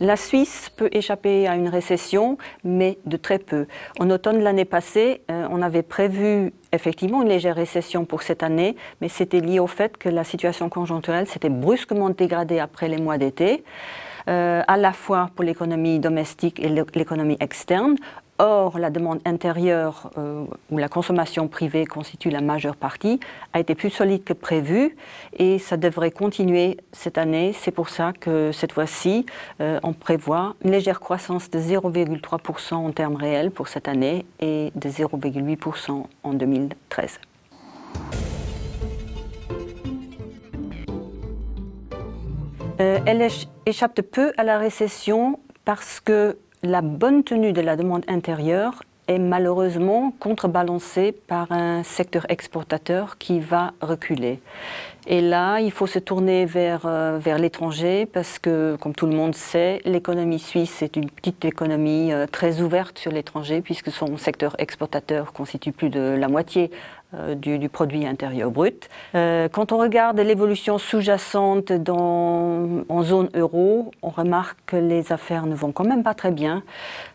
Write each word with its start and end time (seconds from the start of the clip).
La 0.00 0.16
Suisse 0.16 0.70
peut 0.74 0.88
échapper 0.90 1.46
à 1.46 1.54
une 1.54 1.68
récession, 1.68 2.36
mais 2.64 2.98
de 3.06 3.16
très 3.16 3.38
peu. 3.38 3.66
En 4.00 4.10
automne 4.10 4.38
de 4.38 4.42
l'année 4.42 4.64
passée, 4.64 5.22
euh, 5.30 5.46
on 5.50 5.62
avait 5.62 5.82
prévu 5.82 6.52
effectivement 6.72 7.22
une 7.22 7.28
légère 7.28 7.54
récession 7.54 8.04
pour 8.04 8.22
cette 8.22 8.42
année, 8.42 8.74
mais 9.00 9.08
c'était 9.08 9.40
lié 9.40 9.60
au 9.60 9.68
fait 9.68 9.96
que 9.96 10.08
la 10.08 10.24
situation 10.24 10.68
conjoncturelle 10.68 11.28
s'était 11.28 11.48
brusquement 11.48 12.10
dégradée 12.10 12.58
après 12.58 12.88
les 12.88 12.98
mois 12.98 13.18
d'été. 13.18 13.62
Euh, 14.26 14.62
à 14.66 14.78
la 14.78 14.94
fois 14.94 15.28
pour 15.34 15.44
l'économie 15.44 15.98
domestique 15.98 16.58
et 16.58 16.70
l'économie 16.70 17.36
externe. 17.40 17.96
Or, 18.38 18.80
la 18.80 18.90
demande 18.90 19.20
intérieure, 19.24 20.10
euh, 20.18 20.44
où 20.70 20.78
la 20.78 20.88
consommation 20.88 21.46
privée 21.46 21.86
constitue 21.86 22.30
la 22.30 22.40
majeure 22.40 22.74
partie, 22.74 23.20
a 23.52 23.60
été 23.60 23.76
plus 23.76 23.90
solide 23.90 24.24
que 24.24 24.32
prévu 24.32 24.96
et 25.38 25.60
ça 25.60 25.76
devrait 25.76 26.10
continuer 26.10 26.78
cette 26.92 27.16
année. 27.16 27.52
C'est 27.52 27.70
pour 27.70 27.88
ça 27.88 28.12
que 28.12 28.50
cette 28.50 28.72
fois-ci, 28.72 29.24
euh, 29.60 29.78
on 29.84 29.92
prévoit 29.92 30.56
une 30.64 30.72
légère 30.72 30.98
croissance 30.98 31.48
de 31.48 31.60
0,3% 31.60 32.74
en 32.74 32.90
termes 32.90 33.14
réels 33.14 33.52
pour 33.52 33.68
cette 33.68 33.86
année 33.86 34.26
et 34.40 34.72
de 34.74 34.88
0,8% 34.88 36.04
en 36.24 36.32
2013. 36.32 37.20
Euh, 42.80 42.98
elle 43.06 43.28
échappe 43.66 44.00
peu 44.02 44.32
à 44.36 44.42
la 44.42 44.58
récession 44.58 45.38
parce 45.64 46.00
que 46.00 46.36
la 46.64 46.80
bonne 46.80 47.24
tenue 47.24 47.52
de 47.52 47.60
la 47.60 47.76
demande 47.76 48.04
intérieure 48.08 48.82
est 49.06 49.18
malheureusement 49.18 50.14
contrebalancée 50.18 51.12
par 51.12 51.52
un 51.52 51.82
secteur 51.82 52.24
exportateur 52.30 53.18
qui 53.18 53.38
va 53.38 53.74
reculer. 53.82 54.40
Et 55.06 55.20
là, 55.20 55.60
il 55.60 55.70
faut 55.70 55.86
se 55.86 55.98
tourner 55.98 56.46
vers, 56.46 56.86
euh, 56.86 57.18
l'étranger 57.36 58.06
parce 58.06 58.38
que, 58.38 58.78
comme 58.80 58.94
tout 58.94 59.04
le 59.04 59.14
monde 59.14 59.34
sait, 59.34 59.82
l'économie 59.84 60.38
suisse 60.38 60.80
est 60.80 60.96
une 60.96 61.10
petite 61.10 61.44
économie 61.44 62.14
euh, 62.14 62.26
très 62.26 62.62
ouverte 62.62 62.98
sur 62.98 63.12
l'étranger 63.12 63.60
puisque 63.60 63.90
son 63.90 64.16
secteur 64.16 64.56
exportateur 64.58 65.34
constitue 65.34 65.72
plus 65.72 65.90
de 65.90 66.16
la 66.18 66.28
moitié 66.28 66.70
euh, 67.18 67.34
du, 67.34 67.68
produit 67.68 68.06
intérieur 68.06 68.50
brut. 68.50 68.88
quand 69.12 69.72
on 69.72 69.78
regarde 69.78 70.18
l'évolution 70.20 70.78
sous-jacente 70.78 71.72
en 71.88 73.02
zone 73.02 73.28
euro, 73.34 73.90
on 74.02 74.10
remarque 74.10 74.58
que 74.66 74.76
les 74.76 75.12
affaires 75.12 75.46
ne 75.46 75.54
vont 75.54 75.72
quand 75.72 75.84
même 75.84 76.02
pas 76.02 76.14
très 76.14 76.30
bien. 76.30 76.62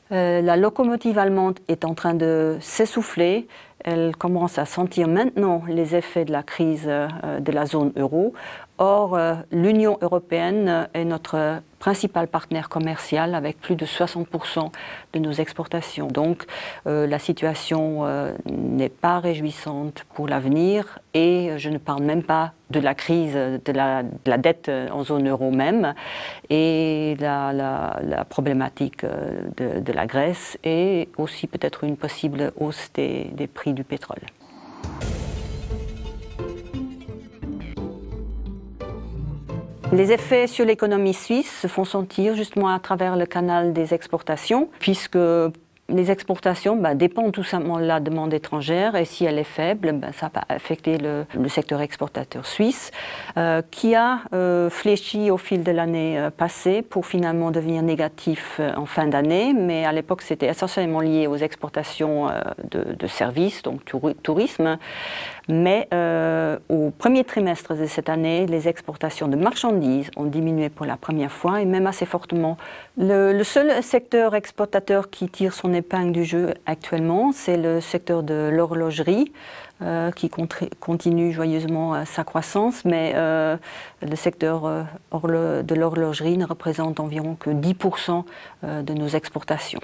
la 0.09 0.55
locomotive 0.55 1.17
allemande 1.17 1.59
est 1.67 1.86
en 1.86 1.94
train 1.94 2.14
de 2.14 2.58
s'essouffler 2.61 3.47
elle 3.83 4.16
commence 4.16 4.58
à 4.58 4.66
sentir 4.66 5.08
maintenant 5.08 5.63
les 5.67 5.95
effets 5.95 6.25
de 6.25 6.31
la 6.31 6.44
crise 6.44 6.85
euh, 6.88 7.39
de 7.39 7.52
la 7.52 7.66
zone 7.66 7.91
euro. 7.95 8.33
Or, 8.77 9.16
euh, 9.16 9.36
l'Union 9.52 9.97
européenne 10.02 10.88
est 10.94 11.05
notre 11.05 11.61
principal 11.80 12.27
partenaire 12.27 12.69
commercial 12.69 13.36
avec 13.36 13.59
plus 13.59 13.75
de 13.75 13.86
60% 13.86 14.71
de 15.13 15.19
nos 15.19 15.31
exportations. 15.31 16.08
Donc, 16.08 16.45
euh, 16.88 17.08
la 17.08 17.19
situation 17.19 18.05
n'est 18.45 18.89
pas 18.89 19.19
réjouissante 19.19 20.05
pour 20.14 20.27
l'avenir 20.27 20.99
et 21.14 21.52
je 21.58 21.69
ne 21.69 21.77
parle 21.77 22.03
même 22.03 22.23
pas 22.23 22.53
de 22.69 22.79
la 22.79 22.93
crise 22.95 23.33
de 23.33 23.71
la, 23.71 24.03
dette 24.37 24.69
en 24.91 25.03
zone 25.03 25.27
euro 25.29 25.51
même 25.51 25.93
et 26.49 27.15
la, 27.19 28.25
problématique 28.29 29.05
de, 29.05 29.91
la 29.91 30.05
Grèce 30.05 30.57
et 30.63 31.09
aussi 31.17 31.47
peut-être 31.47 31.83
une 31.83 31.97
possible 31.97 32.51
hausse 32.59 32.91
des 32.93 33.49
prix 33.53 33.73
du 33.73 33.83
pétrole. 33.83 34.21
Les 39.91 40.11
effets 40.11 40.45
sur 40.45 40.65
l'économie 40.65 41.15
suisse 41.15 41.61
se 41.61 41.67
font 41.67 41.83
sentir 41.83 42.35
justement 42.35 42.69
à 42.69 42.77
travers 42.77 43.17
le 43.17 43.25
canal 43.25 43.73
des 43.73 43.95
exportations, 43.95 44.69
puisque 44.77 45.17
les 45.89 46.11
exportations 46.11 46.76
bah, 46.76 46.95
dépendent 46.95 47.32
tout 47.32 47.44
simplement 47.44 47.80
de 47.80 47.86
la 47.86 48.00
demande 48.00 48.33
étrangère 48.33 48.95
et 48.95 49.05
si 49.05 49.26
elle 49.26 49.38
est 49.38 49.44
faible, 49.44 49.92
bah, 49.94 50.10
ça 50.14 50.30
va 50.33 50.44
affecter 50.50 50.98
le, 50.98 51.26
secteur 51.50 51.82
exportateur 51.82 52.45
suisse 52.45 52.92
euh, 53.38 53.61
qui 53.72 53.95
a 53.95 54.20
euh, 54.33 54.70
fléchi 54.70 55.32
au 55.32 55.38
fil 55.38 55.64
de 55.64 55.72
l'année 55.72 56.20
euh, 56.20 56.30
passée 56.30 56.83
pour 56.83 57.08
finalement 57.08 57.50
devenir 57.50 57.82
négatif 57.82 58.61
en 58.77 58.86
fin 58.86 59.08
d'année. 59.08 59.54
Mais 59.54 59.86
à 59.86 59.92
l'époque, 59.92 60.22
c'était 60.22 60.48
essentiellement 60.48 61.00
lié 61.00 61.27
aux 61.27 61.38
exportations 61.38 62.27
de, 62.70 62.94
de, 62.94 63.08
services, 63.08 63.64
donc 63.64 63.82
tourisme. 64.21 64.77
Mais 65.48 65.88
au 66.70 66.92
premier 66.92 67.23
trimestre 67.23 67.76
de 67.76 67.86
cette 67.86 68.10
année, 68.10 68.45
les 68.45 68.67
exportations 68.67 69.27
de 69.27 69.36
marchandises 69.36 70.11
ont 70.16 70.26
diminué 70.26 70.70
pour 70.70 70.86
la 70.86 70.98
première 70.98 71.32
fois 71.32 71.61
et 71.61 71.66
même 71.66 71.88
assez 71.88 72.06
fortement. 72.06 72.58
Le, 72.98 73.33
le 73.33 73.44
seul 73.44 73.82
secteur 73.82 74.36
exportateur 74.36 75.10
qui 75.10 75.27
tire 75.30 75.54
son 75.54 75.73
épingle 75.79 76.11
du 76.11 76.23
jeu 76.23 76.53
actuellement, 76.65 77.31
c'est 77.31 77.57
le 77.57 77.81
secteur 77.81 78.23
de 78.23 78.49
l'horlogerie. 78.51 79.31
Euh, 79.81 80.11
qui 80.11 80.29
continue 80.29 81.31
joyeusement 81.31 82.03
sa 82.03 82.25
croissance, 82.25 82.83
mais 82.83 83.13
euh, 83.15 83.55
le 84.01 84.15
secteur 84.17 84.65
euh, 84.65 84.83
de 85.63 85.73
l'horlogerie 85.73 86.37
ne 86.37 86.45
représente 86.45 86.99
environ 86.99 87.35
que 87.35 87.49
10% 87.49 88.25
de 88.63 88.93
nos 88.93 89.07
exportations. 89.07 89.79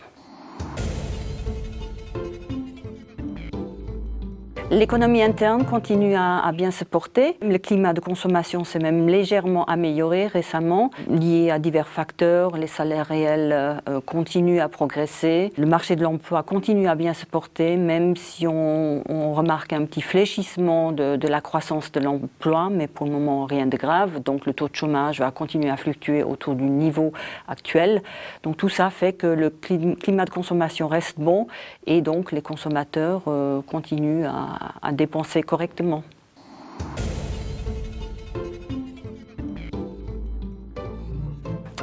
L'économie 4.71 5.21
interne 5.21 5.63
continue 5.63 6.15
à, 6.15 6.51
bien 6.51 6.71
se 6.71 6.83
porter. 6.83 7.37
Le 7.43 7.57
climat 7.59 7.93
de 7.93 7.99
consommation 7.99 8.63
s'est 8.63 8.79
même 8.79 9.07
légèrement 9.07 9.63
amélioré 9.65 10.25
récemment, 10.25 10.89
lié 11.07 11.51
à 11.51 11.59
divers 11.59 11.87
facteurs. 11.87 12.57
Les 12.57 12.65
salaires 12.65 13.05
réels 13.05 13.51
euh, 13.53 14.01
continuent 14.03 14.61
à 14.61 14.67
progresser. 14.67 15.53
Le 15.55 15.67
marché 15.67 15.95
de 15.95 16.01
l'emploi 16.01 16.41
continue 16.41 16.87
à 16.87 16.95
bien 16.95 17.13
se 17.13 17.27
porter, 17.27 17.77
même 17.77 18.15
si 18.15 18.47
on, 18.47 19.03
remarque 19.35 19.73
un 19.73 19.85
petit 19.85 20.01
fléchissement 20.01 20.91
de, 20.91 21.27
la 21.27 21.41
croissance 21.41 21.91
de 21.91 21.99
l'emploi, 21.99 22.69
mais 22.71 22.87
pour 22.87 23.05
le 23.05 23.11
moment 23.11 23.45
rien 23.45 23.67
de 23.67 23.77
grave. 23.77 24.23
Donc 24.23 24.47
le 24.47 24.53
taux 24.53 24.67
de 24.67 24.75
chômage 24.75 25.19
va 25.19 25.29
continuer 25.29 25.69
à 25.69 25.77
fluctuer 25.77 26.23
autour 26.23 26.55
du 26.55 26.63
niveau 26.63 27.11
actuel. 27.47 28.01
Donc 28.43 28.57
tout 28.57 28.69
ça 28.69 28.89
fait 28.89 29.13
que 29.13 29.27
le 29.27 29.49
climat 29.49 30.25
de 30.25 30.29
consommation 30.29 30.87
reste 30.87 31.19
bon 31.19 31.47
et 31.85 32.01
donc 32.01 32.31
les 32.31 32.41
consommateurs 32.41 33.23
euh, 33.27 33.61
continuent 33.61 34.25
à 34.25 34.54
à, 34.81 34.91
dépenser 34.91 35.43
correctement. 35.43 36.03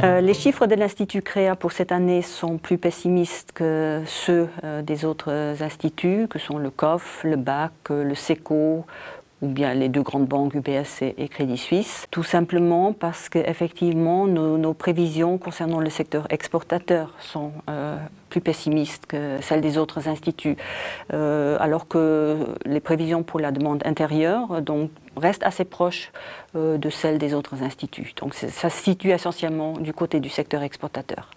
Euh, 0.03 0.21
les 0.21 0.35
chiffres 0.35 0.67
de 0.67 0.75
l'Institut 0.75 1.23
CREA 1.23 1.55
pour 1.55 1.71
cette 1.71 1.93
année 1.93 2.23
sont 2.23 2.59
plus 2.59 2.77
pessimistes 2.77 3.53
que 3.53 4.03
ceux 4.05 4.49
euh, 4.65 4.83
des 4.83 5.05
autres 5.05 5.31
instituts, 5.61 6.27
que 6.29 6.41
sont 6.41 6.59
le 6.59 6.71
COF, 6.71 7.21
le 7.23 7.37
BAC, 7.37 7.73
le 7.91 8.15
SECO 8.17 8.85
ou 9.43 9.49
bien 9.49 9.75
les 9.75 9.89
deux 9.89 10.03
grandes 10.03 10.27
banques 10.27 10.55
UBS 10.55 11.03
et, 11.03 11.29
Crédit 11.29 11.59
Suisse, 11.59 12.07
tout 12.11 12.23
simplement 12.23 12.93
parce 12.93 13.29
qu'effectivement 13.29 14.27
nos, 14.27 14.57
nos 14.57 14.73
prévisions 14.73 15.37
concernant 15.37 15.81
le 15.81 15.91
secteur 15.91 16.27
exportateur 16.31 17.13
sont 17.19 17.53
euh, 17.69 17.99
plus 18.29 18.41
pessimistes 18.41 19.07
que 19.07 19.39
celles 19.43 19.61
des 19.61 19.77
autres 19.79 20.09
instituts, 20.09 20.57
euh, 21.13 21.57
alors 21.61 21.89
que 21.89 22.39
les 22.65 22.81
prévisions 22.81 23.23
pour 23.23 23.41
la 23.41 23.51
demande 23.51 23.83
intérieure 23.85 24.63
restent 25.17 25.45
assez 25.45 25.65
proches 25.65 26.13
euh, 26.57 26.79
de 26.79 26.89
celles 26.89 27.19
des 27.19 27.35
autres 27.35 27.63
instituts. 27.63 28.15
Donc 28.21 28.35
ça 28.35 28.71
se 28.71 28.83
situe 28.83 29.11
essentiellement 29.11 29.73
du 29.73 29.93
côté 29.93 30.21
du 30.21 30.29
secteur 30.29 30.63
exportateur. 30.63 31.31